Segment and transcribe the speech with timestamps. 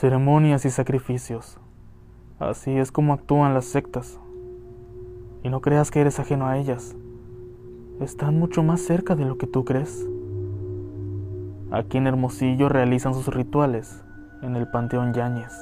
[0.00, 1.58] Ceremonias y sacrificios.
[2.38, 4.18] Así es como actúan las sectas.
[5.42, 6.96] Y no creas que eres ajeno a ellas.
[8.00, 10.08] Están mucho más cerca de lo que tú crees.
[11.70, 14.02] Aquí en Hermosillo realizan sus rituales
[14.40, 15.52] en el Panteón Yáñez.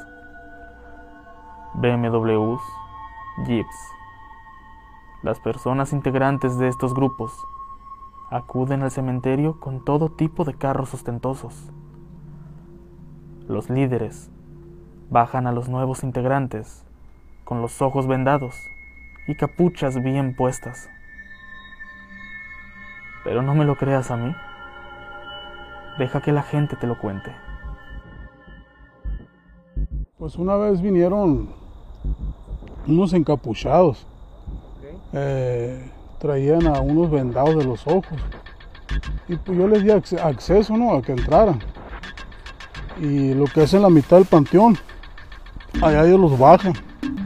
[1.75, 2.63] BMWs,
[3.45, 3.77] Jeeps.
[5.25, 7.33] Las personas integrantes de estos grupos
[8.31, 11.73] acuden al cementerio con todo tipo de carros ostentosos.
[13.49, 14.31] Los líderes
[15.09, 16.85] bajan a los nuevos integrantes
[17.45, 18.55] con los ojos vendados
[19.27, 20.91] y capuchas bien puestas.
[23.25, 24.35] Pero no me lo creas a mí.
[25.99, 27.35] Deja que la gente te lo cuente.
[30.19, 31.49] Pues una vez vinieron
[32.87, 34.07] unos encapuchados.
[35.15, 38.19] Eh, traían a unos vendados de los ojos.
[39.27, 40.93] Y pues yo les di acceso ¿no?
[40.93, 41.61] a que entraran.
[43.01, 44.77] Y lo que es en la mitad del panteón,
[45.83, 46.73] allá ellos los bajan.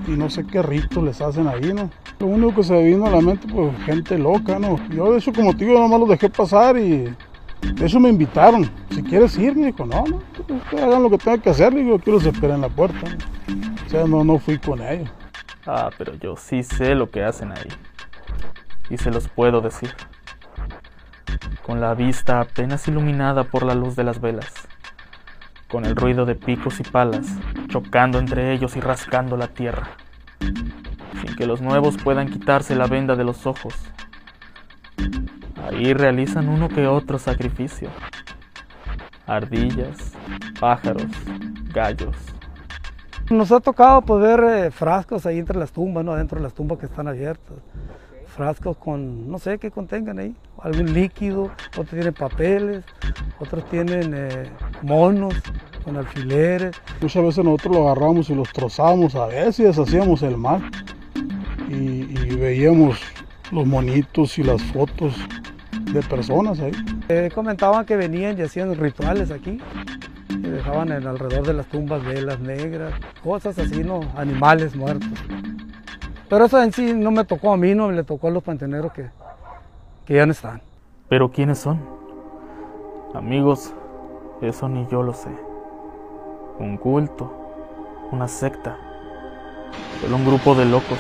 [0.07, 1.91] Y no sé qué rito les hacen ahí, ¿no?
[2.19, 4.77] Lo único que se vino a la mente, pues gente loca, ¿no?
[4.91, 7.15] Yo de hecho, como digo, nomás los dejé pasar y
[7.63, 8.71] de eso me invitaron.
[8.91, 11.73] Si quieres ir, me dijo, no, no, pues, hagan lo que tengan que hacer.
[11.75, 13.01] Y yo quiero los esperar en la puerta.
[13.87, 15.11] O sea, no, no fui con ellos.
[15.67, 17.69] Ah, pero yo sí sé lo que hacen ahí.
[18.91, 19.95] Y se los puedo decir.
[21.65, 24.69] Con la vista apenas iluminada por la luz de las velas.
[25.73, 27.27] Con el ruido de picos y palas
[27.67, 29.89] chocando entre ellos y rascando la tierra.
[30.39, 33.75] Sin que los nuevos puedan quitarse la venda de los ojos.
[35.65, 37.89] Ahí realizan uno que otro sacrificio.
[39.27, 40.13] Ardillas,
[40.61, 41.11] pájaros,
[41.73, 42.17] gallos,
[43.31, 46.13] nos ha tocado poder eh, frascos ahí entre las tumbas, ¿no?
[46.13, 47.57] Adentro de las tumbas que están abiertas.
[48.27, 52.85] Frascos con, no sé qué contengan ahí, algún líquido, otros tienen papeles,
[53.39, 54.51] otros tienen eh,
[54.83, 55.35] monos
[55.85, 56.77] con alfileres.
[57.01, 60.63] Muchas veces nosotros los agarramos y los trozamos, a veces hacíamos el mal
[61.69, 63.01] y, veíamos
[63.51, 65.15] los monitos y las fotos
[65.93, 66.73] de personas ahí.
[67.09, 69.59] Eh, comentaban que venían y hacían rituales aquí
[70.31, 72.93] y dejaban en alrededor de las tumbas velas negras,
[73.23, 74.01] cosas así, ¿no?
[74.17, 75.09] Animales muertos.
[76.29, 78.93] Pero eso en sí no me tocó a mí, no le tocó a los panteneros
[78.93, 79.11] que,
[80.07, 80.63] que ya no están.
[81.09, 81.81] Pero ¿quiénes son?
[83.15, 83.75] Amigos,
[84.43, 85.31] eso ni yo lo sé.
[86.59, 87.33] Un culto,
[88.11, 88.77] una secta,
[90.01, 90.99] solo un grupo de locos.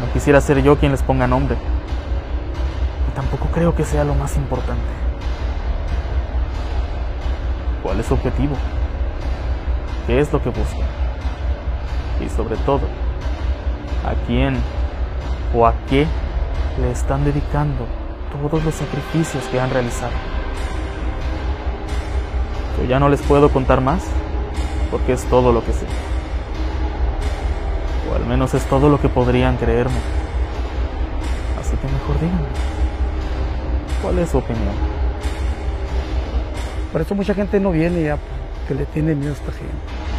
[0.00, 1.56] No quisiera ser yo quien les ponga nombre.
[3.08, 4.82] Y tampoco creo que sea lo más importante.
[7.82, 8.54] ¿Cuál es su objetivo?
[10.06, 10.88] ¿Qué es lo que buscan?
[12.24, 12.86] Y sobre todo,
[14.04, 14.56] ¿a quién
[15.54, 16.06] o a qué
[16.80, 17.86] le están dedicando
[18.30, 20.33] todos los sacrificios que han realizado?
[22.78, 24.04] Yo ya no les puedo contar más
[24.90, 25.86] porque es todo lo que sé.
[28.10, 29.98] O al menos es todo lo que podrían creerme.
[31.60, 32.48] Así que mejor díganme.
[34.02, 34.74] ¿Cuál es su opinión?
[36.92, 38.18] Por eso mucha gente no viene ya,
[38.68, 40.13] que le tiene miedo a esta gente.